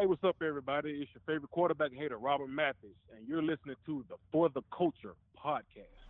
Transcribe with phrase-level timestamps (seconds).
[0.00, 0.90] Hey, what's up, everybody?
[1.02, 5.16] It's your favorite quarterback hater, Robert Mathis, and you're listening to the For the Culture
[5.36, 6.06] podcast.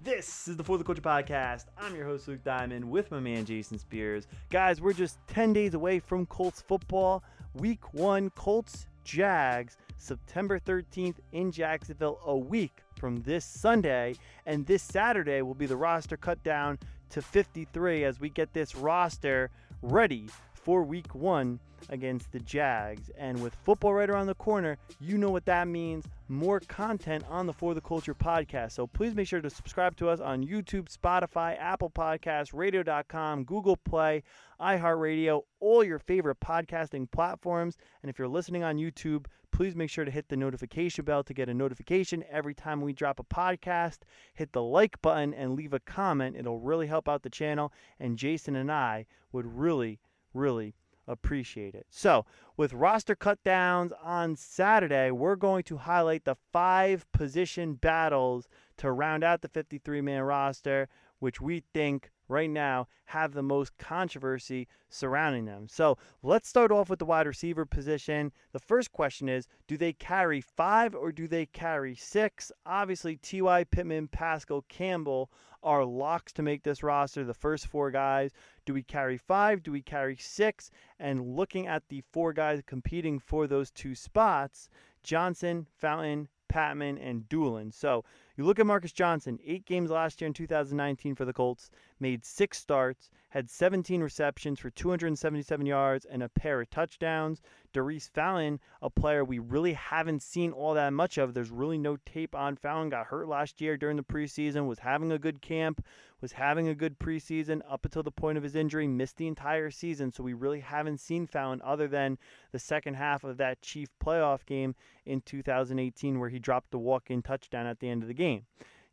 [0.00, 1.64] This is the For the Culture podcast.
[1.76, 4.28] I'm your host, Luke Diamond, with my man, Jason Spears.
[4.50, 7.24] Guys, we're just 10 days away from Colts football.
[7.54, 14.14] Week one, Colts Jags, September 13th in Jacksonville, a week from this Sunday.
[14.46, 16.78] And this Saturday will be the roster cut down
[17.10, 19.50] to 53 as we get this roster
[19.82, 20.28] ready
[20.62, 21.58] for week one
[21.88, 23.10] against the Jags.
[23.18, 26.04] And with football right around the corner, you know what that means.
[26.28, 28.72] More content on the For the Culture podcast.
[28.72, 33.76] So please make sure to subscribe to us on YouTube, Spotify, Apple Podcasts, radio.com, Google
[33.76, 34.22] Play,
[34.60, 37.76] iHeartRadio, all your favorite podcasting platforms.
[38.02, 41.34] And if you're listening on YouTube, please make sure to hit the notification bell to
[41.34, 43.98] get a notification every time we drop a podcast.
[44.34, 46.36] Hit the like button and leave a comment.
[46.36, 47.72] It'll really help out the channel.
[48.00, 49.98] And Jason and I would really
[50.34, 50.74] really
[51.06, 51.86] appreciate it.
[51.90, 52.24] So,
[52.56, 58.92] with roster cut downs on Saturday, we're going to highlight the five position battles to
[58.92, 64.66] round out the 53 man roster, which we think right now have the most controversy
[64.88, 65.68] surrounding them.
[65.68, 68.32] So let's start off with the wide receiver position.
[68.52, 72.50] The first question is do they carry five or do they carry six?
[72.64, 73.64] Obviously, T.Y.
[73.64, 75.30] Pittman, Pascal Campbell
[75.62, 78.32] are locks to make this roster, the first four guys.
[78.64, 79.62] Do we carry five?
[79.62, 80.70] Do we carry six?
[80.98, 84.68] And looking at the four guys competing for those two spots,
[85.02, 87.72] Johnson, Fountain, Patmon, and Dulin.
[87.72, 88.04] So
[88.36, 92.24] you look at Marcus Johnson, eight games last year in 2019 for the Colts, made
[92.24, 97.40] six starts, had 17 receptions for 277 yards and a pair of touchdowns.
[97.72, 101.32] Daurice Fallon, a player we really haven't seen all that much of.
[101.32, 102.90] There's really no tape on Fallon.
[102.90, 105.82] Got hurt last year during the preseason, was having a good camp,
[106.20, 109.70] was having a good preseason up until the point of his injury, missed the entire
[109.70, 110.12] season.
[110.12, 112.18] So we really haven't seen Fallon other than
[112.52, 114.74] the second half of that Chief playoff game
[115.06, 118.21] in 2018 where he dropped the walk-in touchdown at the end of the game.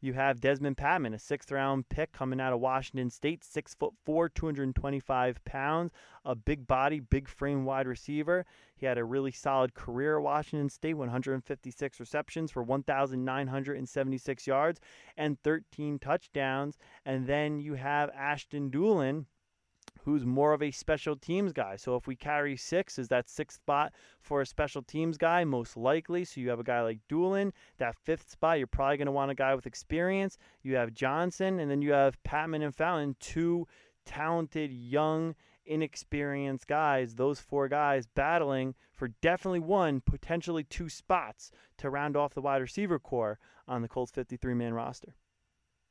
[0.02, 3.94] You have Dezmon Patmon, a sixth round pick coming out of Washington State, six foot
[4.06, 5.92] four, 225 pounds,
[6.24, 8.46] a big body, big frame wide receiver.
[8.76, 14.80] He had a really solid career at Washington State, 156 receptions for 1,976 yards
[15.18, 16.78] and 13 touchdowns.
[17.06, 19.26] And then you have Ashton Dulin
[20.04, 21.76] who's more of a special teams guy.
[21.76, 25.44] So if we carry six, is that sixth spot for a special teams guy?
[25.44, 26.26] Most likely.
[26.26, 27.52] So you have a guy like Dulin.
[27.78, 30.38] That fifth spot, you're probably going to want a guy with experience.
[30.64, 33.68] You have Johnson, and then you have Patmon and Fountain, two
[34.06, 37.16] talented, young, inexperienced guys.
[37.16, 42.62] Those four guys battling for definitely one, potentially two spots to round off the wide
[42.62, 45.16] receiver core on the Colts 53 man roster.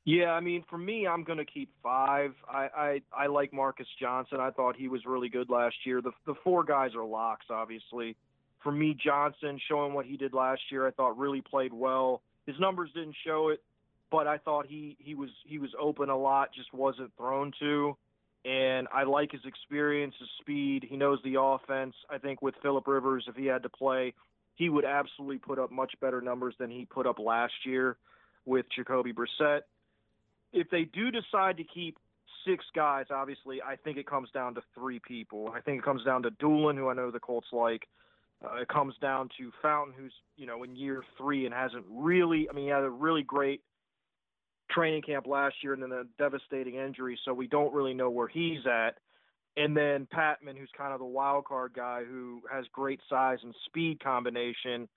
[0.05, 2.33] Yeah, I mean, for me, I'm going to keep five.
[2.49, 4.39] I, I I like Marcus Johnson.
[4.41, 6.01] I thought he was really good last year.
[6.01, 8.17] The the four guys are locks, obviously.
[8.63, 12.23] For me, Johnson showing what he did last year, I thought really played well.
[12.47, 13.63] His numbers didn't show it,
[14.11, 17.97] but I thought he he was he was open a lot, just wasn't thrown to.
[18.45, 20.87] And I like his experience, his speed.
[20.89, 21.95] He knows the offense.
[22.09, 24.15] I think with Philip Rivers, if he had to play,
[24.55, 27.99] he would absolutely put up much better numbers than he put up last year
[28.47, 29.63] with Jacoby Brissett
[30.53, 31.99] if they do decide to keep
[32.47, 35.53] six guys, obviously, I think it comes down to three people.
[35.55, 37.87] I think it comes down to Dulin, who I know the Colts like.
[38.45, 42.49] Uh, it comes down to Fountain, who's you know in year three and hasn't really.
[42.49, 43.63] I mean, he had a really great
[44.71, 48.29] training camp last year and then a devastating injury, so we don't really know where
[48.29, 48.99] he's at.
[49.57, 53.55] And then Patmon, who's kind of the wild card guy who has great size and
[53.67, 54.89] speed combination,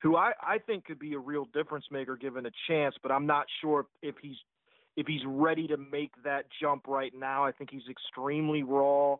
[0.00, 3.26] who I, I think could be a real difference maker given a chance, but I'm
[3.26, 4.36] not sure if he's
[4.96, 7.44] if he's ready to make that jump right now.
[7.44, 9.16] I think he's extremely raw.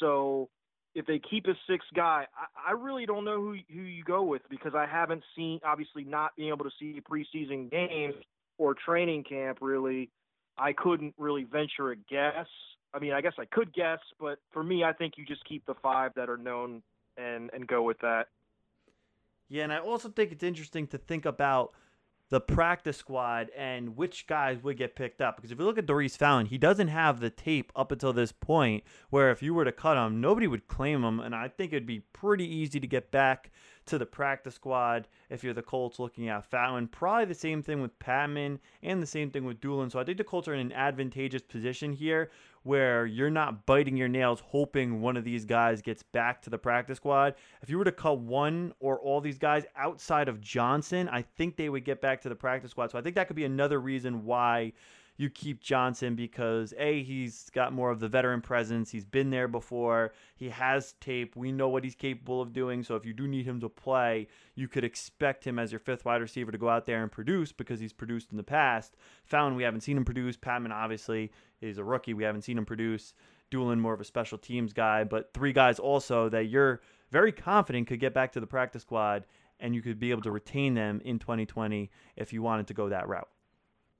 [0.00, 0.50] So
[0.94, 4.22] if they keep a sixth guy, I, I really don't know who who you go
[4.22, 8.14] with because I haven't seen obviously not being able to see preseason games
[8.58, 10.10] or training camp really.
[10.56, 12.46] I couldn't really venture a guess.
[12.92, 15.66] I mean, I guess I could guess, but for me, I think you just keep
[15.66, 16.82] the five that are known
[17.16, 18.28] and and go with that.
[19.48, 21.72] Yeah, and I also think it's interesting to think about
[22.30, 25.36] the practice squad and which guys would get picked up.
[25.36, 28.32] Because if you look at Daurice Fallon, he doesn't have the tape up until this
[28.32, 31.20] point where if you were to cut him, nobody would claim him.
[31.20, 33.50] And I think it'd be pretty easy to get back
[33.86, 36.88] to the practice squad if you're the Colts looking at Fallon.
[36.88, 39.90] Probably the same thing with Patmon and the same thing with Dulin.
[39.90, 42.30] So I think the Colts are in an advantageous position here
[42.62, 46.58] where you're not biting your nails hoping one of these guys gets back to the
[46.58, 47.34] practice squad.
[47.62, 51.56] If you were to cut one or all these guys outside of Johnson, I think
[51.56, 52.90] they would get back to the practice squad.
[52.90, 54.72] So I think that could be another reason why
[55.16, 58.90] you keep Johnson because A, he's got more of the veteran presence.
[58.90, 60.12] He's been there before.
[60.34, 61.36] He has tape.
[61.36, 62.82] We know what he's capable of doing.
[62.82, 64.26] So if you do need him to play,
[64.56, 67.52] you could expect him as your fifth wide receiver to go out there and produce
[67.52, 68.96] because he's produced in the past.
[69.24, 70.36] Fountain, we haven't seen him produce.
[70.36, 71.30] Patmon, obviously,
[71.60, 72.14] is a rookie.
[72.14, 73.14] We haven't seen him produce.
[73.52, 76.80] Dulin, more of a special teams guy, but three guys also that you're
[77.12, 79.26] very confident could get back to the practice squad
[79.60, 82.88] and you could be able to retain them in 2020 if you wanted to go
[82.88, 83.28] that route.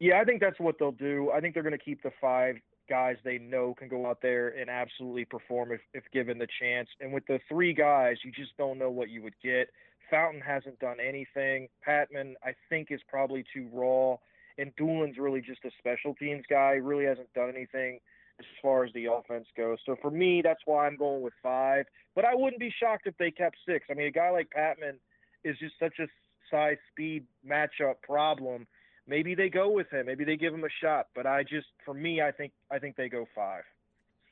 [0.01, 1.31] Yeah, I think that's what they'll do.
[1.33, 2.57] I think they're going to keep the five
[2.89, 6.89] guys they know can go out there and absolutely perform if, if given the chance.
[7.01, 9.69] And with the three guys, you just don't know what you would get.
[10.11, 11.69] Fountain hasn't done anything.
[11.87, 14.17] Patmon, I think, is probably too raw.
[14.59, 16.73] And Dulin's really just a special teams guy.
[16.73, 18.01] Really hasn't done anything
[18.39, 19.79] as far as the offense goes.
[19.87, 21.87] So for me, that's why I'm going with five.
[22.15, 23.87] But I wouldn't be shocked if they kept six.
[23.91, 24.97] I mean, a guy like Patmon
[25.45, 26.07] is just such a
[26.51, 28.67] size speed matchup problem
[29.07, 30.07] maybe they go with him.
[30.07, 31.09] Maybe they give him a shot.
[31.15, 33.63] But I just, for me, I think I think they go five.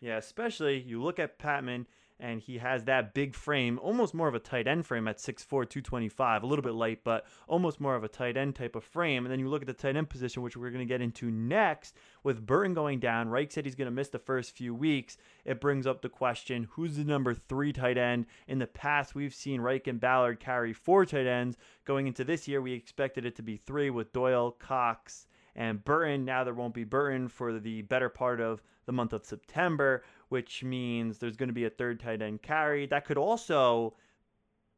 [0.01, 1.87] Yeah, especially you look at Patmon
[2.21, 5.49] and he has that big frame, almost more of a tight end frame at 6'4",
[5.49, 9.25] 225, a little bit light, but almost more of a tight end type of frame.
[9.25, 11.31] And then you look at the tight end position, which we're going to get into
[11.31, 13.29] next, with Burton going down.
[13.29, 15.17] Reich said he's going to miss the first few weeks.
[15.45, 18.27] It brings up the question, who's the number three tight end?
[18.47, 21.57] In the past, we've seen Reich and Ballard carry four tight ends.
[21.85, 26.25] Going into this year, we expected it to be three with Doyle, Cox, and Burton.
[26.25, 30.65] Now there won't be Burton for the better part of the month of September, which
[30.65, 32.87] means there's going to be a third tight end carry.
[32.87, 33.95] That could also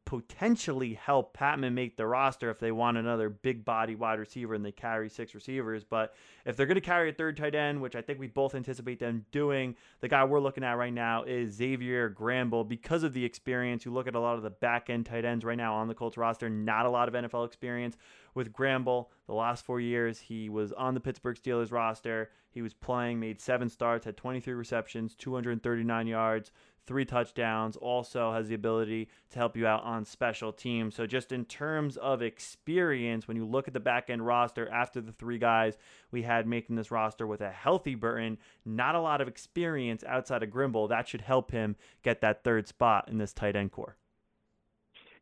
[0.05, 4.63] potentially help Patmon make the roster if they want another big body wide receiver and
[4.63, 5.83] they carry six receivers.
[5.83, 6.13] But
[6.45, 8.99] if they're going to carry a third tight end, which I think we both anticipate
[8.99, 12.63] them doing, the guy we're looking at right now is Xavier Grimble.
[12.63, 15.43] Because of the experience, you look at a lot of the back end tight ends
[15.43, 17.97] right now on the Colts roster, not a lot of NFL experience.
[18.35, 22.29] With Gramble, the last four years, he was on the Pittsburgh Steelers roster.
[22.51, 26.51] He was playing, made seven starts, had 23 receptions, 239 yards,
[26.87, 30.95] three touchdowns, also has the ability to help you out on special teams.
[30.95, 35.01] So, just in terms of experience, when you look at the back end roster after
[35.01, 35.77] the three guys
[36.11, 40.43] we had making this roster with a healthy Burton, not a lot of experience outside
[40.43, 43.97] of Grimble, that should help him get that third spot in this tight end core.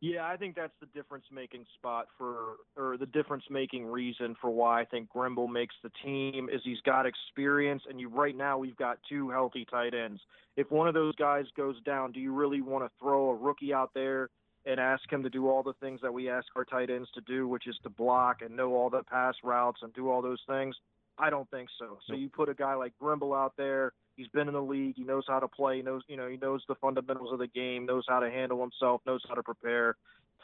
[0.04, 4.50] Yeah, I think that's the difference making spot for, or the difference making reason for
[4.50, 8.58] why I think Grimble makes the team is he's got experience, and you right now
[8.58, 10.20] we've got two healthy tight ends.
[10.58, 13.74] If one of those guys goes down, do you really want to throw a rookie
[13.74, 14.28] out there
[14.66, 17.22] and ask him to do all the things that we ask our tight ends to
[17.22, 20.42] do, which is to block and know all the pass routes and do all those
[20.50, 20.76] things?
[21.18, 22.00] I don't think so.
[22.10, 24.96] So you put a guy like Grimble out there He's been in the league.
[24.96, 25.78] He knows how to play.
[25.78, 27.86] He knows, you know, he knows the fundamentals of the game.
[27.86, 29.02] Knows how to handle himself.
[29.06, 29.96] Knows how to prepare.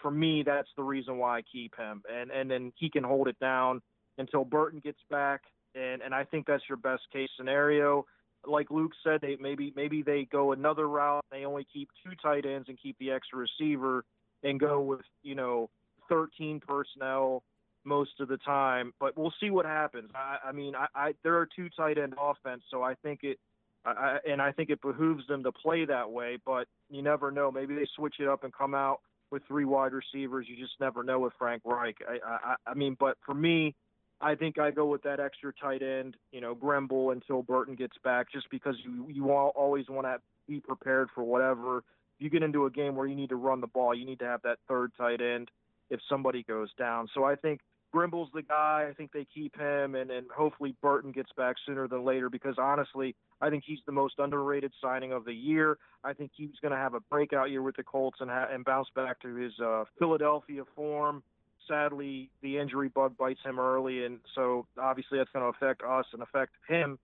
[0.02, 2.02] For me, that's the reason why I keep him.
[2.12, 3.82] And and then he can hold it down
[4.18, 5.42] until Burton gets back.
[5.76, 8.06] And and I think that's your best case scenario.
[8.46, 11.26] Like Luke said, they maybe maybe they go another route.
[11.32, 14.06] They only keep two tight ends and keep the extra receiver
[14.44, 15.70] and go with you know
[16.08, 17.44] 13 personnel
[17.84, 18.94] most of the time.
[19.00, 20.10] But we'll see what happens.
[20.16, 23.38] I, I mean, I, I there are two tight end offense, so I think it
[23.86, 26.38] I, and I think it behooves them to play that way.
[26.46, 27.52] But you never know.
[27.52, 29.00] Maybe they switch it up and come out
[29.32, 30.48] with three wide receivers.
[30.50, 31.98] You just never know with Frank Reich.
[32.08, 33.76] I, I, I mean, but for me,
[34.22, 37.96] I think I go with that extra tight end, you know, Grimble until Burton gets
[38.04, 41.78] back, just because you you always want to be prepared for whatever.
[41.78, 41.84] If
[42.24, 44.26] you get into a game where you need to run the ball, you need to
[44.26, 45.50] have that third tight end
[45.90, 47.08] if somebody goes down.
[47.14, 48.88] So I think Grimble's the guy.
[48.90, 52.56] I think they keep him, and, and hopefully Burton gets back sooner than later because
[52.58, 55.78] honestly, I think he's the most underrated signing of the year.
[56.04, 58.64] I think he's going to have a breakout year with the Colts and, ha- and
[58.64, 61.24] bounce back to his uh, Philadelphia form.
[61.68, 66.06] Sadly, the injury bug bites him early, and so obviously that's going to affect us
[66.14, 66.98] and affect him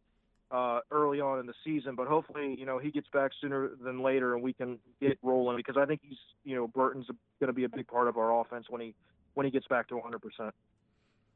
[0.52, 1.96] uh, early on in the season.
[1.96, 5.58] But hopefully, you know, he gets back sooner than later, and we can get rolling
[5.58, 7.08] because I think he's, you know, Burton's
[7.40, 8.96] going to be a big part of our offense when he
[9.34, 10.54] when he gets back to 100 percent.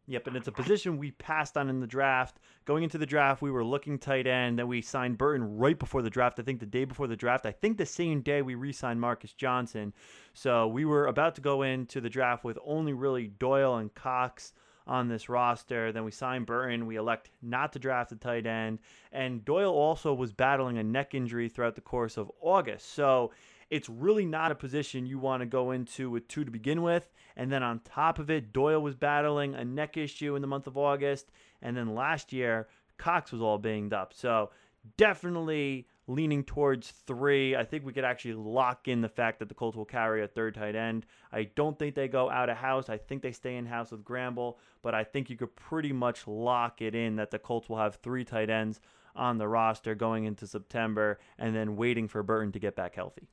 [0.09, 2.39] Yep, and it's a position we passed on in the draft.
[2.65, 4.57] Going into the draft, we were looking tight end.
[4.57, 6.39] Then we signed Burton right before the draft.
[6.39, 7.45] I think the day before the draft.
[7.45, 9.93] I think the same day we re signed Marcus Johnson.
[10.33, 14.53] So we were about to go into the draft with only really Doyle and Cox
[14.87, 15.91] on this roster.
[15.91, 16.87] Then we signed Burton.
[16.87, 18.79] We elect not to draft a tight end.
[19.11, 22.93] And Doyle also was battling a neck injury throughout the course of August.
[22.95, 23.29] So
[23.69, 27.09] it's really not a position you want to go into with two to begin with.
[27.35, 30.67] And then on top of it, Doyle was battling a neck issue in the month
[30.67, 31.31] of August.
[31.61, 34.13] And then last year, Cox was all banged up.
[34.13, 34.49] So
[34.97, 37.55] definitely leaning towards three.
[37.55, 40.27] I think we could actually lock in the fact that the Colts will carry a
[40.27, 41.05] third tight end.
[41.31, 42.89] I don't think they go out of house.
[42.89, 46.27] I think they stay in house with Grimble, but I think you could pretty much
[46.27, 48.79] lock it in that the Colts will have three tight ends
[49.15, 53.27] on the roster going into September and then waiting for Burton to get back healthy.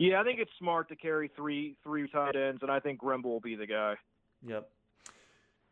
[0.00, 3.24] Yeah, I think it's smart to carry three three tight ends, and I think Grimble
[3.24, 3.96] will be the guy.
[4.46, 4.66] Yep.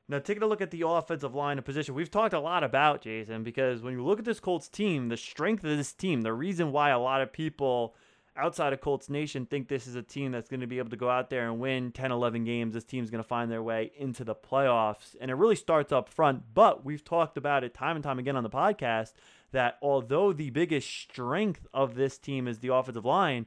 [0.07, 3.01] Now, taking a look at the offensive line of position, we've talked a lot about
[3.01, 6.35] Jason because when you look at this Colts team, the strength of this team, the
[6.35, 7.95] reason why a lot of people
[8.37, 10.97] outside of Colts Nation think this is a team that's going to be able to
[10.97, 12.75] go out there and win 10, 11 games.
[12.75, 15.17] This team's going to find their way into the playoffs.
[15.21, 16.55] And it really starts up front.
[16.55, 19.15] But we've talked about it time and time again on the podcast
[19.53, 23.47] that although the biggest strength of this team is the offensive line,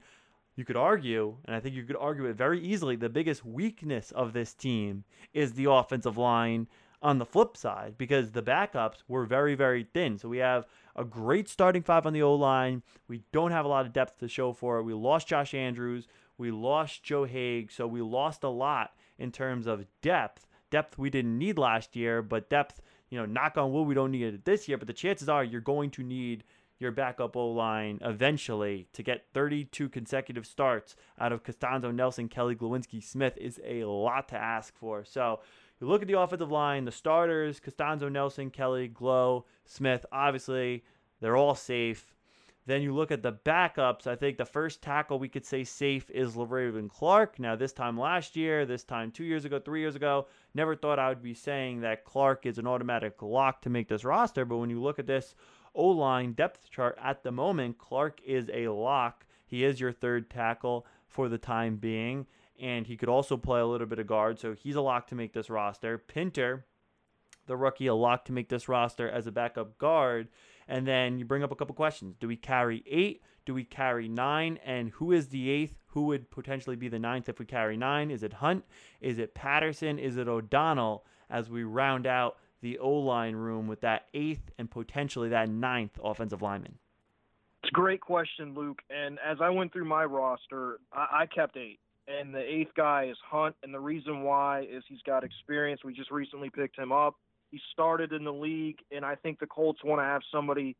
[0.62, 4.12] you could argue, and I think you could argue it very easily, the biggest weakness
[4.12, 6.68] of this team is the offensive line
[7.01, 10.20] on the flip side because the backups were very, very thin.
[10.20, 12.84] So we have a great starting five on the O line.
[13.08, 14.84] We don't have a lot of depth to show for it.
[14.84, 16.08] We lost Josh Andrews.
[16.38, 17.72] We lost Joe Haeg.
[17.72, 20.46] So we lost a lot in terms of depth.
[20.70, 24.12] Depth we didn't need last year, but depth, you know, knock on wood, we don't
[24.12, 24.77] need it this year.
[24.77, 26.44] But the chances are you're going to need
[26.81, 32.55] your backup O line eventually to get 32 consecutive starts out of Castonzo, Nelson, Kelly,
[32.55, 35.05] Glowinski, Smith is a lot to ask for.
[35.05, 35.41] So
[35.79, 40.83] you look at the offensive line, the starters, Castonzo, Nelson, Kelly, Glow, Smith, obviously
[41.19, 42.15] they're all safe.
[42.67, 44.05] Then you look at the backups.
[44.05, 47.39] I think the first tackle we could say safe is Le'Raven Clark.
[47.39, 51.00] Now, this time last year, this time two years ago, three years ago, never thought
[51.00, 54.45] I would be saying that Clark is an automatic lock to make this roster.
[54.45, 55.33] But when you look at this
[55.73, 59.25] O line depth chart at the moment, Clark is a lock.
[59.45, 62.25] He is your third tackle for the time being,
[62.59, 65.15] and he could also play a little bit of guard, so he's a lock to
[65.15, 65.97] make this roster.
[65.97, 66.65] Pinter,
[67.47, 70.29] the rookie, a lock to make this roster as a backup guard.
[70.67, 72.15] And then you bring up a couple questions.
[72.19, 73.21] Do we carry eight?
[73.45, 74.57] Do we carry nine?
[74.63, 75.75] And who is the eighth?
[75.87, 78.11] Who would potentially be the ninth if we carry nine?
[78.11, 78.63] Is it Hunt?
[79.01, 79.99] Is it Patterson?
[79.99, 84.70] Is it O'Donnell as we round out the O line room with that eighth and
[84.70, 86.77] potentially that ninth offensive lineman?
[87.63, 88.82] It's a great question, Luke.
[88.89, 91.80] And as I went through my roster, I, I kept eight.
[92.08, 93.56] And the eighth guy is Hunt.
[93.63, 95.82] And the reason why is he's got experience.
[95.84, 97.15] We just recently picked him up.
[97.51, 100.77] He started in the league, and I think the Colts want to have somebody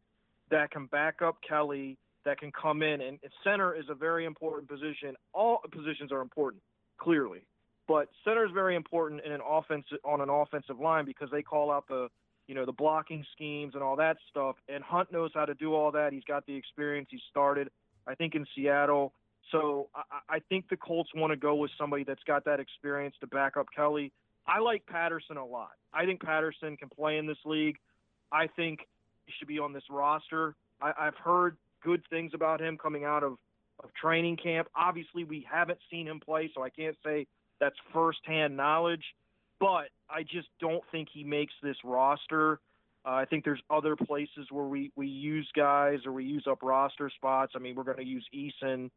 [0.50, 3.02] that can back up Kelly, that can come in.
[3.02, 5.16] And center is a very important position.
[5.34, 6.64] All positions are important,
[6.98, 7.42] clearly.
[7.91, 11.69] But center is very important in an offense on an offensive line because they call
[11.69, 12.07] out the
[12.48, 14.55] you know the blocking schemes and all that stuff.
[14.69, 16.13] And Hunt knows how to do all that.
[16.13, 17.10] He's got the experience.
[17.12, 17.69] He started,
[18.07, 19.12] I think, in Seattle.
[19.51, 23.13] So I, I think the Colts want to go with somebody that's got that experience
[23.19, 24.13] to back up Kelly.
[24.48, 25.71] I like Patterson a lot.
[25.93, 27.75] I think Patterson can play in this league.
[28.31, 28.88] I think
[29.25, 30.55] he should be on this roster.
[30.81, 33.33] I, I've heard good things about him coming out of,
[33.83, 34.69] of training camp.
[34.77, 37.27] Obviously, we haven't seen him play, so I can't say
[37.62, 39.03] that's firsthand knowledge,
[39.60, 42.60] but I just don't think he makes this roster.
[43.06, 46.62] Uh, I think there's other places where we, we use guys or we use up
[46.62, 47.53] roster spots.
[47.56, 48.89] I mean, we're going to use Eason,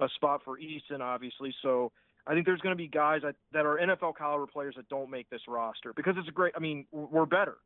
[0.00, 1.54] a spot for Eason, obviously.
[1.62, 1.92] So
[2.26, 5.10] I think there's going to be guys that, that are NFL caliber players that don't
[5.10, 6.54] make this roster because it's a great.
[6.56, 7.56] I mean, we're better.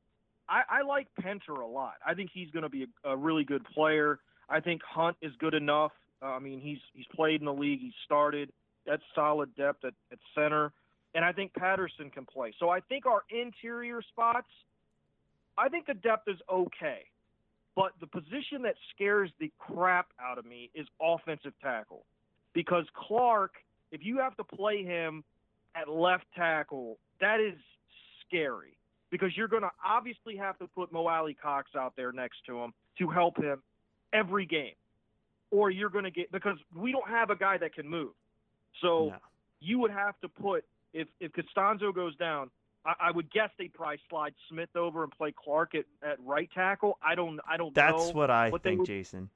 [0.49, 1.95] I, I like Pinter a lot.
[2.05, 4.19] I think he's going to be a, a really good player.
[4.49, 5.93] I think Hunt is good enough.
[6.23, 7.81] Uh, I mean, he's he's played in the league.
[7.81, 8.51] He's started.
[8.87, 10.73] That's solid depth at, at center.
[11.15, 12.53] And I think Patterson can play.
[12.59, 14.49] So I think our interior spots,
[15.59, 17.01] I think the depth is okay.
[17.77, 22.05] But the position that scares the crap out of me is offensive tackle.
[22.53, 23.53] Because Clark,
[23.93, 25.25] if you have to play him
[25.75, 27.59] at left tackle, that is
[28.27, 28.77] scary.
[29.11, 32.73] Because you're going to obviously have to put Mo Alie-Cox out there next to him
[32.99, 33.63] to help him
[34.13, 34.75] every game.
[35.51, 38.11] Or you're going to get, because we don't have a guy that can move.
[38.81, 39.17] So no.
[39.61, 42.51] you would have to put if if Castonzo goes down,
[42.85, 46.51] I, I, would guess they probably slide Smith over and play Clark at, at right
[46.55, 46.99] tackle.
[47.03, 49.31] I don't I don't That's what I what think, would, Jason.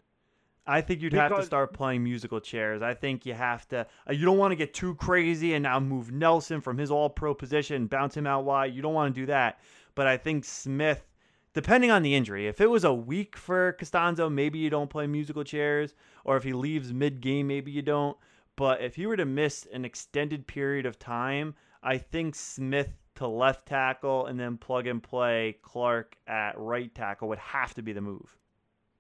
[0.67, 2.81] I think you'd because, have to start playing musical chairs.
[2.81, 3.87] I think you have to.
[4.09, 7.11] Uh, you don't want to get too crazy and now move Nelson from his All
[7.11, 8.75] Pro position, bounce him out wide.
[8.75, 9.61] You don't want to do that.
[9.95, 11.07] But I think Smith,
[11.53, 15.07] depending on the injury, if it was a week for Castonzo, maybe you don't play
[15.07, 18.17] musical chairs, or if he leaves mid game, maybe you don't.
[18.57, 23.27] But if he were to miss an extended period of time, I think Smith to
[23.27, 27.93] left tackle and then plug and play Clark at right tackle would have to be
[27.93, 28.37] the move.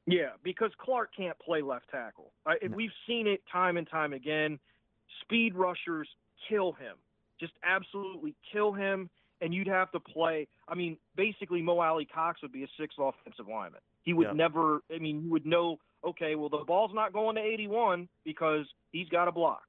[0.06, 2.32] Yeah, because Clark can't play left tackle.
[2.46, 2.76] Uh, no.
[2.76, 4.58] We've seen it time and time again.
[5.22, 6.08] Speed rushers
[6.48, 6.96] kill him,
[7.40, 9.08] just absolutely kill him.
[9.40, 10.46] And you'd have to play.
[10.68, 13.80] I mean, basically, Mo Alie-Cox would be a sixth offensive lineman.
[14.04, 14.80] He would never.
[14.94, 15.78] I mean, you would know.
[16.04, 19.62] Okay, well, the ball's not going to 81 because he's got a block.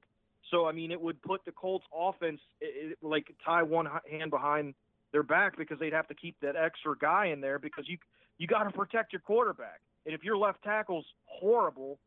[0.50, 4.30] So I mean, it would put the Colts offense it, it, like tie one hand
[4.30, 4.74] behind
[5.12, 7.98] their back because they'd have to keep that extra guy in there because you
[8.38, 9.80] you got to protect your quarterback.
[10.04, 11.98] And if your left tackle's horrible,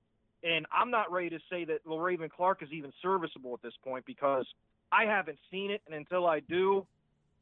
[0.43, 4.05] and I'm not ready to say that Raven Clark is even serviceable at this point
[4.05, 4.45] because
[4.91, 6.85] I haven't seen it, and until I do,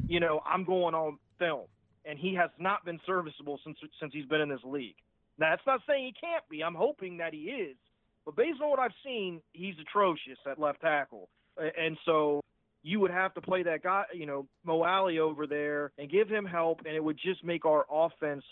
[0.07, 1.65] you know, I'm going on film,
[2.05, 4.95] and he has not been serviceable since since he's been in this league.
[5.37, 6.63] Now, that's not saying he can't be.
[6.63, 7.77] I'm hoping that he is,
[8.25, 12.41] but based on what I've seen, he's atrocious at left tackle, and so
[12.83, 16.29] you would have to play that guy, you know, Mo Alie over there and give
[16.29, 18.43] him help, and it would just make our offense.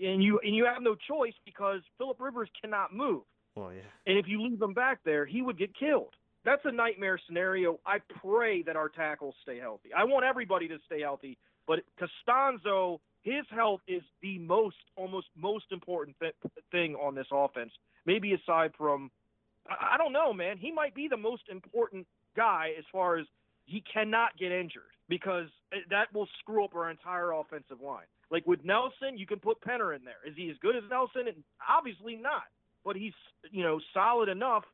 [0.00, 3.22] And you and you have no choice because Philip Rivers cannot move.
[3.54, 3.82] Well, yeah.
[4.06, 6.14] And if you leave him back there, he would get killed.
[6.44, 7.78] That's a nightmare scenario.
[7.86, 9.90] I pray that our tackles stay healthy.
[9.96, 15.66] I want everybody to stay healthy, but Castonzo, his health is the most, almost most
[15.72, 16.34] important th-
[16.70, 17.72] thing on this offense.
[18.06, 19.10] Maybe aside from,
[19.68, 20.56] I, I don't know, man.
[20.56, 23.26] He might be the most important guy as far as
[23.66, 28.06] he cannot get injured because eh, that will screw up our entire offensive line.
[28.30, 30.22] Like with Nelson, you can put Pinter in there.
[30.24, 31.26] Is he as good as Nelson?
[31.26, 32.44] And obviously not
[32.84, 33.14] but he's
[33.50, 34.64] you know solid enough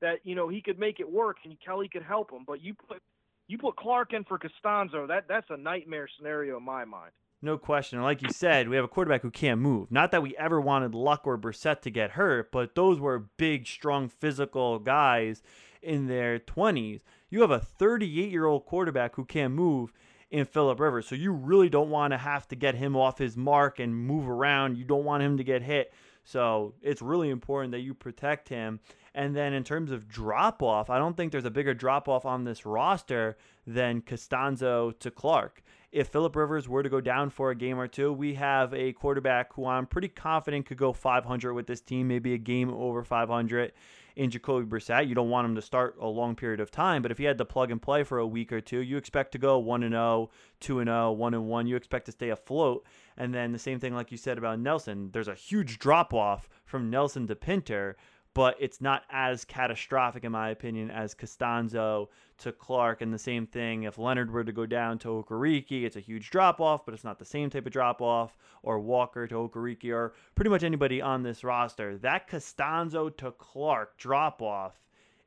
[0.00, 2.44] that you know he could make it work and Kelly could help him.
[2.46, 3.02] But you put
[3.46, 7.12] you put Clark in for Castonzo, that that's a nightmare scenario in my mind.
[7.40, 7.98] No question.
[7.98, 9.92] And like you said, we have a quarterback who can't move.
[9.92, 13.66] Not that we ever wanted Luck or Brissett to get hurt, but those were big,
[13.66, 15.42] strong, physical guys
[15.80, 17.00] in their 20s.
[17.30, 19.92] You have a 38 year old quarterback who can't move
[20.30, 21.06] in Philip Rivers.
[21.06, 24.28] So you really don't want to have to get him off his mark and move
[24.28, 24.76] around.
[24.76, 25.92] You don't want him to get hit.
[26.24, 28.80] So it's really important that you protect him.
[29.14, 32.26] And then in terms of drop off, I don't think there's a bigger drop off
[32.26, 35.62] on this roster than Castonzo to Clark.
[35.90, 38.92] If Philip Rivers were to go down for a game or two, we have a
[38.92, 43.02] quarterback who I'm pretty confident could go 500 with this team, maybe a game over
[43.02, 43.72] 500
[44.14, 45.08] in Jacoby Brissett.
[45.08, 47.38] You don't want him to start a long period of time, but if he had
[47.38, 49.94] to plug and play for a week or two, you expect to go 1 and
[49.94, 50.28] 0,
[50.60, 51.66] 2 and 0, 1 and 1.
[51.66, 52.84] You expect to stay afloat.
[53.16, 56.50] And then the same thing like you said about Nelson, there's a huge drop off
[56.66, 57.96] from Nelson to Pinter,
[58.34, 63.02] but it's not as catastrophic in my opinion as Castonzo to Clark.
[63.02, 66.30] And the same thing if Leonard were to go down to Okereke, it's a huge
[66.30, 68.36] drop off, but it's not the same type of drop off.
[68.62, 71.96] Or Walker to Okereke, or pretty much anybody on this roster.
[71.98, 74.74] That Costanzo to Clark drop off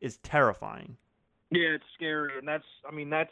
[0.01, 0.97] is terrifying.
[1.49, 3.31] Yeah, it's scary, and that's I mean that's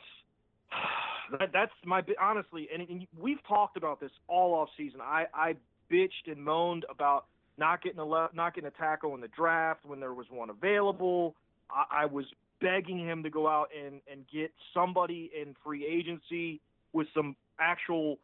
[1.39, 5.01] that, that's my honestly, and, and we've talked about this all off season.
[5.01, 5.55] I I
[5.91, 7.25] bitched and moaned about
[7.59, 10.49] not getting a le- not getting a tackle in the draft when there was one
[10.49, 11.35] available.
[11.69, 12.25] I, I was
[12.61, 16.61] begging him to go out and and get somebody in free agency
[16.93, 18.17] with some actual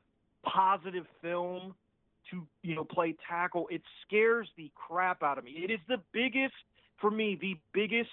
[0.44, 1.76] positive film
[2.32, 3.68] to you know play tackle.
[3.70, 5.52] It scares the crap out of me.
[5.64, 6.56] It is the biggest
[7.00, 7.38] for me.
[7.40, 8.10] The biggest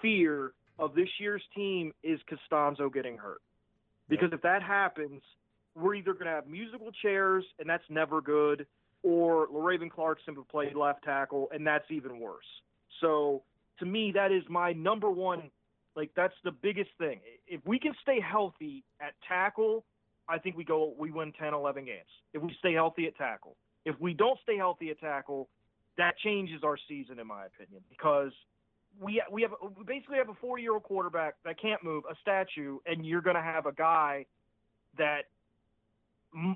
[0.00, 3.40] fear of this year's team is Castonzo getting hurt.
[4.08, 5.22] Because if that happens,
[5.74, 8.66] we're either going to have musical chairs, and that's never good,
[9.02, 12.46] or Le'Raven Clark simply played left tackle, and that's even worse.
[13.00, 13.42] So
[13.78, 15.50] to me, that is my number one.
[15.94, 17.20] Like that's the biggest thing.
[17.46, 19.84] If we can stay healthy at tackle,
[20.28, 22.00] I think we go we win 10, 11 games.
[22.32, 23.56] If we stay healthy at tackle.
[23.84, 25.48] If we don't stay healthy at tackle,
[25.98, 28.32] that changes our season, in my opinion, because
[29.00, 32.14] we we have we basically have a 40 year old quarterback that can't move, a
[32.22, 34.26] statue, and you're going to have a guy
[34.98, 35.22] that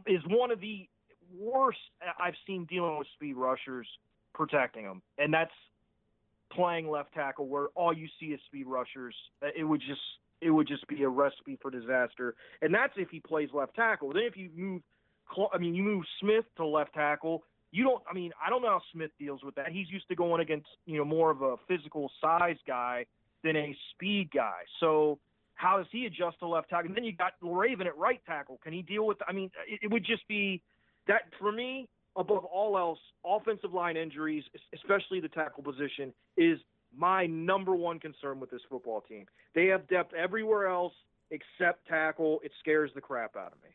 [0.06, 0.88] is one of the
[1.34, 1.78] worst
[2.20, 3.86] I've seen dealing with speed rushers
[4.34, 5.52] protecting them, and that's
[6.52, 9.14] playing left tackle where all you see is speed rushers.
[9.42, 10.00] Uh, It would just
[10.40, 14.12] it would just be a recipe for disaster, and that's if he plays left tackle.
[14.12, 14.82] Then if you move,
[15.52, 17.44] I mean, you move Smith to left tackle.
[17.72, 18.02] You don't.
[18.08, 19.68] I mean, I don't know how Smith deals with that.
[19.68, 23.06] He's used to going against you know more of a physical size guy
[23.42, 24.60] than a speed guy.
[24.80, 25.18] So
[25.54, 26.88] how does he adjust to left tackle?
[26.88, 28.60] And then you got Raven at right tackle.
[28.62, 29.16] Can he deal with?
[29.26, 30.62] I mean, it, it would just be
[31.08, 31.88] that for me.
[32.18, 34.42] Above all else, offensive line injuries,
[34.72, 36.58] especially the tackle position, is
[36.96, 39.26] my number one concern with this football team.
[39.54, 40.94] They have depth everywhere else
[41.30, 42.40] except tackle.
[42.42, 43.68] It scares the crap out of me.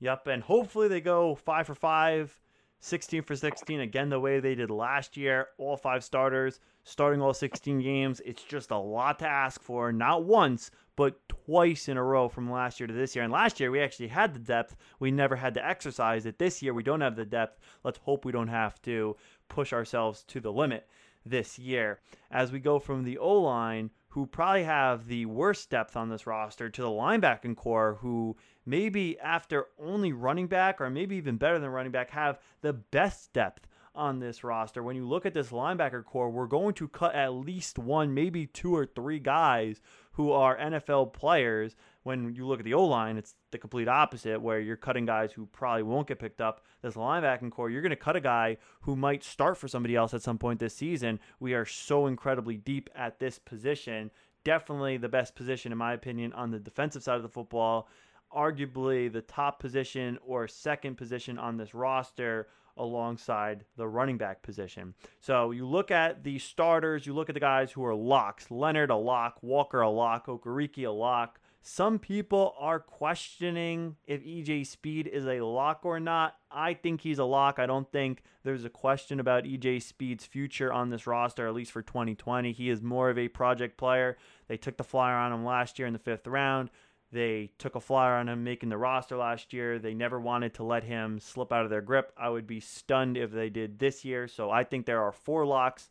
[0.00, 2.40] Yep, and hopefully they go five for five,
[2.80, 5.48] 16 for 16 again the way they did last year.
[5.58, 8.20] All five starters starting all 16 games.
[8.24, 12.50] It's just a lot to ask for, not once, but twice in a row from
[12.50, 13.24] last year to this year.
[13.24, 14.76] And last year we actually had the depth.
[15.00, 16.38] We never had to exercise it.
[16.38, 17.58] This year we don't have the depth.
[17.82, 19.16] Let's hope we don't have to
[19.48, 20.86] push ourselves to the limit
[21.26, 22.00] this year.
[22.30, 26.24] As we go from the O line, who probably have the worst depth on this
[26.24, 31.58] roster to the linebacking core, who maybe after only running back, or maybe even better
[31.58, 34.84] than running back, have the best depth on this roster.
[34.84, 38.46] When you look at this linebacker core, we're going to cut at least one, maybe
[38.46, 39.80] two or three guys
[40.12, 41.74] who are NFL players.
[42.04, 45.32] When you look at the O line, it's the complete opposite, where you're cutting guys
[45.32, 46.64] who probably won't get picked up.
[46.82, 50.12] This linebacking core, you're going to cut a guy who might start for somebody else
[50.12, 51.18] at some point this season.
[51.40, 54.10] We are so incredibly deep at this position.
[54.44, 57.88] Definitely the best position, in my opinion, on the defensive side of the football.
[58.36, 64.92] Arguably the top position or second position on this roster alongside the running back position.
[65.20, 68.50] So you look at the starters, you look at the guys who are locks.
[68.50, 71.40] Leonard a lock, Walker a lock, Okereke a lock.
[71.66, 76.36] Some people are questioning if EJ Speed is a lock or not.
[76.50, 77.58] I think he's a lock.
[77.58, 81.72] I don't think there's a question about EJ Speed's future on this roster, at least
[81.72, 82.52] for 2020.
[82.52, 84.18] He is more of a project player.
[84.46, 86.68] They took the flyer on him last year in the fifth round.
[87.10, 89.78] They took a flyer on him making the roster last year.
[89.78, 92.12] They never wanted to let him slip out of their grip.
[92.18, 94.28] I would be stunned if they did this year.
[94.28, 95.88] So I think there are four locks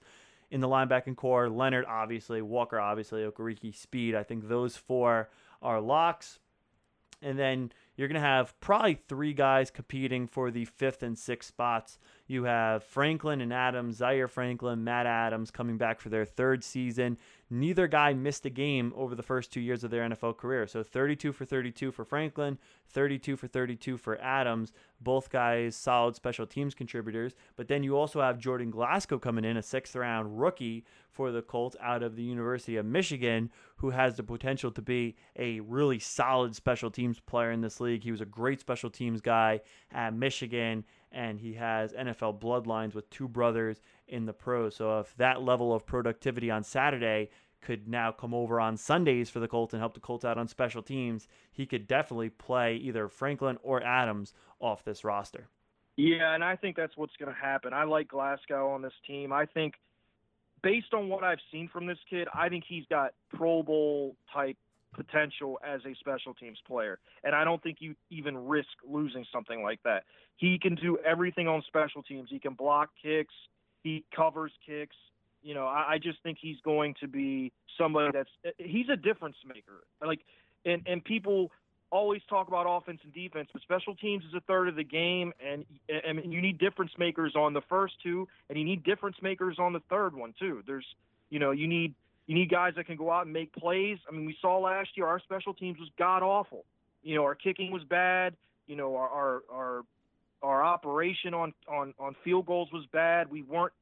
[0.51, 1.49] in the linebacking core.
[1.49, 4.13] Leonard, obviously, Walker, obviously, Okereke, Speed.
[4.13, 5.29] I think those four
[5.63, 6.39] are locks.
[7.21, 11.47] And then you're going to have probably three guys competing for the fifth and sixth
[11.47, 11.97] spots.
[12.27, 17.17] You have Franklin and Adams, Zaire Franklin, Matt Adams coming back for their third season.
[17.49, 20.65] Neither guy missed a game over the first two years of their NFL career.
[20.65, 22.57] So 32 for 32 for Franklin,
[22.89, 24.71] 32 for 32 for Adams.
[25.01, 27.35] Both guys solid special teams contributors.
[27.57, 31.41] But then you also have Jordan Glasgow coming in, a sixth round rookie for the
[31.41, 35.99] Colts out of the University of Michigan, who has the potential to be a really
[35.99, 38.03] solid special teams player in this league.
[38.03, 43.09] He was a great special teams guy at Michigan, and he has NFL bloodlines with
[43.09, 44.75] two brothers in the pros.
[44.75, 47.29] So if that level of productivity on Saturday
[47.61, 50.47] could now come over on Sundays for the Colts and help the Colts out on
[50.47, 55.47] special teams, he could definitely play either Franklin or Adams off this roster.
[55.95, 57.71] Yeah, and I think that's what's going to happen.
[57.71, 59.31] I like Glasgow on this team.
[59.31, 59.75] I think
[60.63, 64.57] based on what I've seen from this kid, I think he's got Pro Bowl type
[64.93, 66.99] potential as a special teams player.
[67.23, 70.03] And I don't think you even risk losing something like that.
[70.37, 72.29] He can do everything on special teams.
[72.29, 73.33] He can block kicks,
[73.83, 74.95] he covers kicks.
[75.41, 79.35] You know, I, I just think he's going to be somebody that's he's a difference
[79.45, 79.83] maker.
[80.05, 80.21] Like
[80.65, 81.51] and and people
[81.93, 85.31] always talk about offense and defense, but special teams is a third of the game,
[85.45, 89.57] and and you need difference makers on the first two, and you need difference makers
[89.59, 90.63] on the third one too.
[90.65, 90.85] There's,
[91.29, 91.93] you know, you need
[92.27, 93.97] you need guys that can go out and make plays.
[94.07, 96.65] I mean, we saw last year our special teams was god awful.
[97.03, 98.35] You know, our kicking was bad.
[98.67, 99.81] You know, our our our,
[100.41, 103.29] our operation on on on field goals was bad.
[103.29, 103.73] We weren't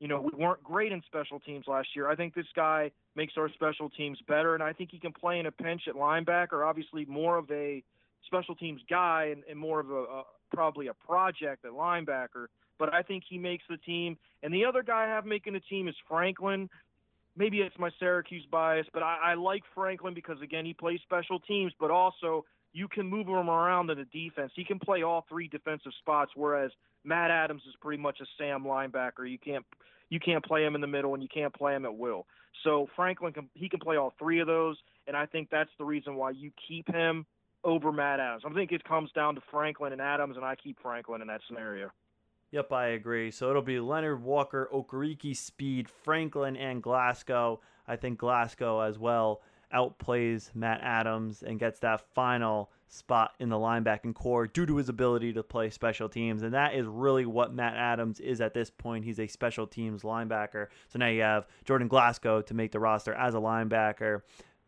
[0.00, 2.10] you know, we weren't great in special teams last year.
[2.10, 5.38] I think this guy makes our special teams better, and I think he can play
[5.38, 6.66] in a pinch at linebacker.
[6.66, 7.82] Obviously, more of a
[8.26, 12.46] special teams guy and, and more of a, a probably a project at linebacker.
[12.78, 14.18] But I think he makes the team.
[14.42, 16.68] And the other guy I have making the team is Franklin.
[17.36, 21.40] Maybe it's my Syracuse bias, but I, I like Franklin because again he plays special
[21.40, 24.52] teams, but also you can move him around in the defense.
[24.54, 26.70] He can play all three defensive spots, whereas
[27.04, 29.28] Matt Adams is pretty much a Sam linebacker.
[29.28, 29.64] You can't
[30.10, 32.26] you can't play him in the middle and you can't play him at will.
[32.62, 35.84] So Franklin can he can play all three of those, and I think that's the
[35.84, 37.26] reason why you keep him
[37.64, 38.42] over Matt Adams.
[38.46, 41.40] I think it comes down to Franklin and Adams, and I keep Franklin in that
[41.48, 41.90] scenario.
[42.54, 43.32] Yep, I agree.
[43.32, 47.60] So it'll be Leonard Walker, Okereke, Speed, Franklin, and Glasgow.
[47.88, 49.42] I think Glasgow as well
[49.74, 54.88] outplays Matt Adams and gets that final spot in the linebacking core due to his
[54.88, 56.44] ability to play special teams.
[56.44, 59.04] And that is really what Matt Adams is at this point.
[59.04, 60.68] He's a special teams linebacker.
[60.86, 64.22] So now you have Jordan Glasgow to make the roster as a linebacker,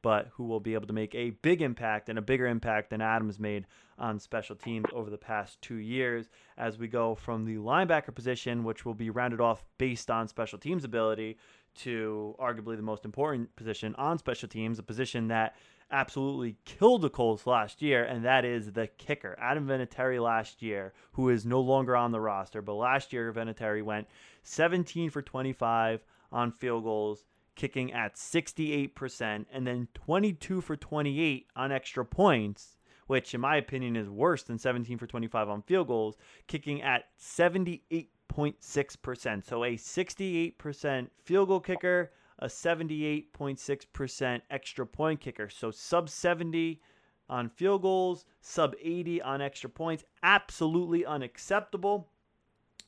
[0.06, 3.00] but who will be able to make a big impact and a bigger impact than
[3.00, 3.66] Adams made
[3.98, 8.62] on special teams over the past two years as we go from the linebacker position,
[8.62, 11.36] which will be rounded off based on special teams ability,
[11.74, 15.56] to arguably the most important position on special teams, a position that
[15.90, 19.36] absolutely killed the Colts last year, and that is the kicker.
[19.40, 23.82] Adam Vinatieri last year, who is no longer on the roster, but last year Vinatieri
[23.82, 24.06] went
[24.44, 27.24] 17 for 25 on field goals,
[27.56, 33.96] kicking at 68%, and then 22 for 28 on extra points, which in my opinion
[33.96, 36.16] is worse than 17 for 25 on field goals,
[36.46, 39.44] kicking at 78.6%.
[39.44, 45.48] So a 68% field goal kicker a 78.6% extra point kicker.
[45.48, 46.80] So sub 70
[47.28, 50.04] on field goals, sub 80 on extra points.
[50.22, 52.10] Absolutely unacceptable.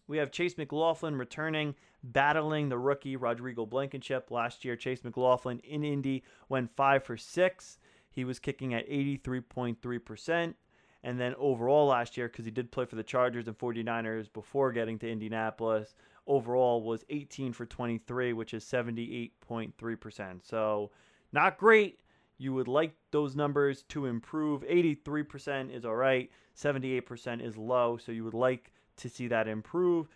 [0.07, 4.31] we have Chase McLaughlin returning, battling the rookie Rodrigo Blankenship.
[4.31, 7.79] Last year, Chase McLaughlin in Indy went five for six.
[8.11, 10.55] He was kicking at 83.3%.
[11.05, 14.73] And then overall last year, because he did play for the Chargers and 49ers before
[14.73, 15.95] getting to Indianapolis,
[16.27, 20.45] overall was 18 for 23, which is 78.3%.
[20.45, 20.91] So
[21.33, 22.01] not great.
[22.39, 24.63] You would like those numbers to improve.
[24.63, 27.97] 83% is all right, 78% is low.
[27.97, 30.09] So you would like to see that improve.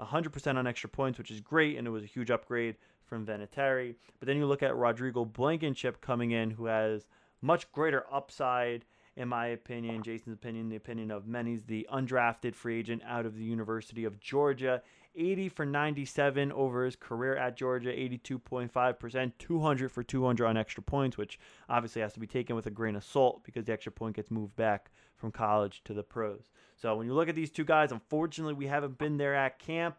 [0.00, 3.94] 100% on extra points, which is great, and it was a huge upgrade from Vinatieri.
[4.18, 7.06] But then you look at Rodrigo Blankenship coming in, who has
[7.40, 8.84] much greater upside,
[9.16, 13.36] in my opinion, Jason's opinion, the opinion of many's the undrafted free agent out of
[13.36, 14.82] the University of Georgia.
[15.16, 21.18] 80 for 97 over his career at Georgia, 82.5%, 200 for 200 on extra points,
[21.18, 24.14] which obviously has to be taken with a grain of salt because the extra point
[24.14, 26.50] gets moved back from college to the pros.
[26.76, 29.96] So when you look at these two guys, unfortunately, we haven't been there at camp.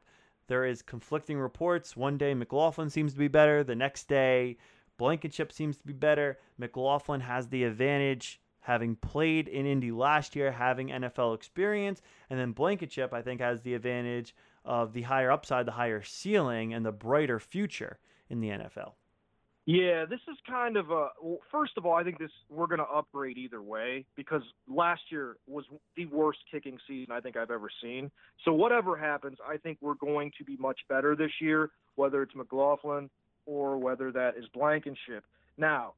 [0.48, 1.96] There is conflicting reports.
[1.96, 3.64] One day McLaughlin seems to be better.
[3.64, 4.58] The next day,
[4.98, 6.40] Blankenship seems to be better.
[6.58, 12.52] McLaughlin has the advantage having played in Indy last year, having NFL experience, and then
[12.52, 16.92] Blankenship I think has the advantage of the higher upside, the higher ceiling, and the
[16.92, 18.94] brighter future in the NFL.
[19.72, 21.10] Yeah, this is kind of a.
[21.22, 25.02] Well, first of all, I think this we're going to upgrade either way because last
[25.12, 25.64] year was
[25.96, 28.10] the worst kicking season I think I've ever seen.
[28.46, 32.34] So whatever happens, I think we're going to be much better this year, whether it's
[32.34, 33.12] McLaughlin
[33.46, 35.24] or whether that is Blankenship.
[35.56, 35.94] Now,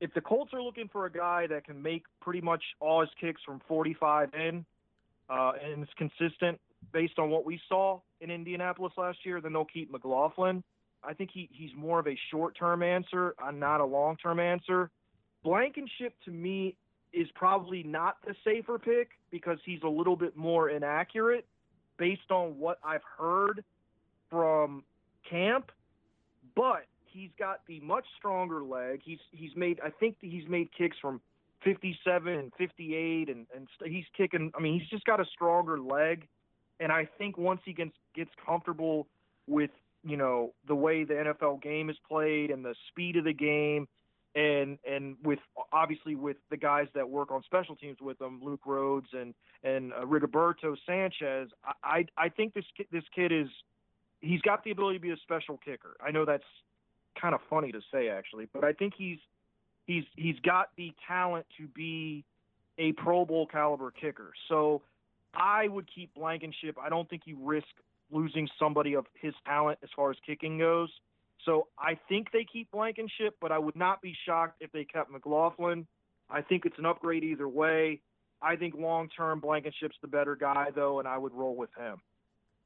[0.00, 3.10] if the Colts are looking for a guy that can make pretty much all his
[3.20, 4.64] kicks from 45 in
[5.28, 6.60] uh, and is consistent
[6.92, 10.62] based on what we saw in Indianapolis last year, then they'll keep McLaughlin.
[11.02, 14.40] I think he, he's more of a short term answer, uh, not a long term
[14.40, 14.90] answer.
[15.44, 16.76] Blankenship to me
[17.12, 21.46] is probably not the safer pick because he's a little bit more inaccurate
[21.98, 23.64] based on what I've heard
[24.30, 24.84] from
[25.28, 25.70] camp,
[26.54, 29.00] but he's got the much stronger leg.
[29.04, 31.20] He's he's made I think he's made kicks from
[31.64, 36.26] 57 and 58 and and he's kicking I mean he's just got a stronger leg
[36.80, 39.08] and I think once he gets gets comfortable
[39.46, 39.70] with
[40.04, 43.88] you know the way the NFL game is played and the speed of the game,
[44.34, 45.38] and and with
[45.72, 49.92] obviously with the guys that work on special teams with them, Luke Rhodes and and
[49.92, 51.48] uh, Rigoberto Sanchez,
[51.82, 53.48] I I think this this kid is
[54.20, 55.96] he's got the ability to be a special kicker.
[56.04, 56.44] I know that's
[57.20, 59.18] kind of funny to say actually, but I think he's
[59.86, 62.24] he's he's got the talent to be
[62.78, 64.32] a Pro Bowl caliber kicker.
[64.48, 64.82] So
[65.34, 66.76] I would keep Blankenship.
[66.80, 67.66] I don't think you risk
[68.10, 70.90] losing somebody of his talent as far as kicking goes.
[71.44, 75.10] So I think they keep Blankenship, but I would not be shocked if they kept
[75.10, 75.86] McLaughlin.
[76.30, 78.00] I think it's an upgrade either way.
[78.42, 81.96] I think long term Blankenship's the better guy though, and I would roll with him.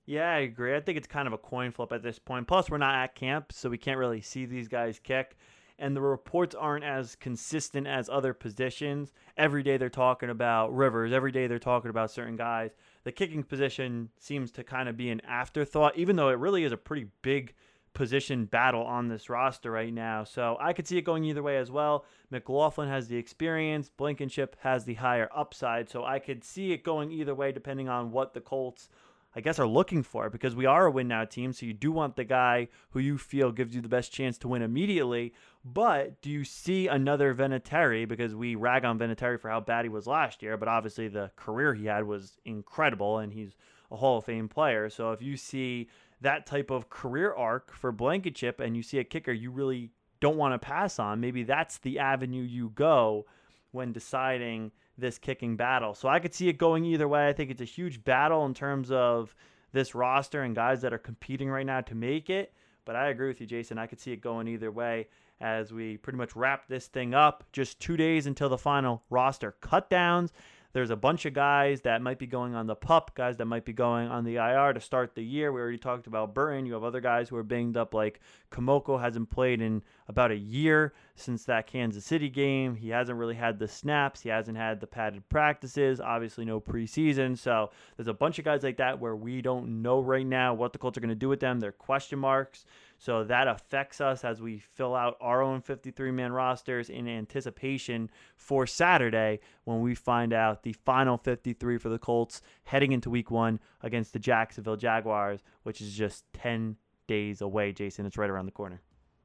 [0.05, 0.75] Yeah, I agree.
[0.75, 2.49] I think it's kind of a coin flip at this point.
[2.49, 5.37] Plus, we're not at camp, so we can't really see these guys kick.
[5.79, 9.13] And the reports aren't as consistent as other positions.
[9.37, 11.13] Every day they're talking about Rivers.
[11.13, 12.73] Every day they're talking about certain guys
[13.05, 16.73] the kicking position seems to kind of be an afterthought, even though it really is
[16.73, 17.55] a pretty big
[17.95, 20.25] position battle on this roster right now.
[20.25, 22.05] So I could see it going either way as well.
[22.31, 25.91] McLaughlin has the experience, Blankenship has the higher upside.
[25.91, 28.89] So I could see it going either way depending on what the Colts
[29.35, 31.53] I guess, are looking for because we are a win now team.
[31.53, 34.49] So you do want the guy who you feel gives you the best chance to
[34.49, 35.33] win immediately.
[35.65, 38.07] But do you see another Vinatieri?
[38.07, 41.31] Because we rag on Vinatieri for how bad he was last year, but obviously the
[41.37, 43.57] career he had was incredible and he's
[43.91, 44.91] a Hall of Fame player.
[44.91, 45.89] So if you see
[46.21, 49.91] that type of career arc for Blankenship and you see a kicker you really
[50.21, 53.27] don't want to pass on, maybe that's the avenue you go
[53.71, 55.95] when deciding this kicking battle.
[55.95, 57.29] So I could see it going either way.
[57.29, 59.35] I think it's a huge battle in terms of
[59.73, 62.53] this roster and guys that are competing right now to make it.
[62.85, 63.79] But I agree with you, Jason.
[63.79, 65.09] I could see it going either way
[65.41, 67.45] as we pretty much wrap this thing up.
[67.53, 70.31] Just two days until the final roster cutdowns.
[70.73, 73.65] There's a bunch of guys that might be going on the pup, guys that might
[73.65, 75.53] be going on the IR to start the year.
[75.53, 76.65] We already talked about Burton.
[76.65, 80.37] You have other guys who are banged up, like Kemoko hasn't played in about a
[80.37, 82.75] year since that Kansas City game.
[82.75, 84.23] He hasn't really had the snaps.
[84.23, 86.01] He hasn't had the padded practices.
[86.01, 87.37] Obviously, no preseason.
[87.37, 90.73] So there's a bunch of guys like that where we don't know right now what
[90.73, 91.61] the Colts are going to do with them.
[91.61, 92.65] They're question marks.
[93.03, 98.09] So that affects us as we fill out our own 53 man rosters in anticipation
[98.37, 103.29] for Saturday when we find out the final 53 for the Colts heading into week
[103.29, 106.77] one against the Jacksonville Jaguars, which is just 10
[107.09, 108.07] days away, Jason.
[108.07, 108.81] It's right around the corner.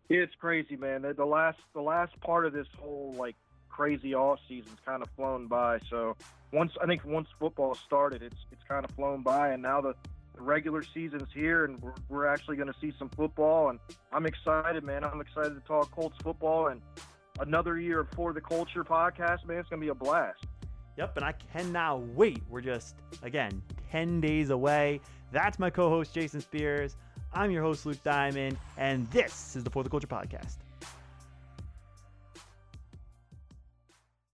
[0.10, 1.06] It's crazy, man.
[1.16, 3.36] The last the last part of this whole like
[3.70, 5.82] crazy off season's kind of flown by.
[5.88, 6.18] So
[6.52, 9.94] once I think once football started, it's it's kind of flown by, and now the
[10.38, 13.70] the regular season's here, and we're, we're actually going to see some football.
[13.70, 13.80] And
[14.12, 15.04] I'm excited, man.
[15.04, 16.82] I'm excited to talk Colts football and
[17.40, 19.58] another year For the Culture podcast, man.
[19.58, 20.46] It's going to be a blast.
[20.98, 22.42] Yep, and I cannot wait.
[22.50, 25.02] We're just, again, 10 days away.
[25.32, 26.96] That's my co host, Jason Spears.
[27.34, 30.58] I'm your host, Luke Diamond, and this is the For the Culture podcast.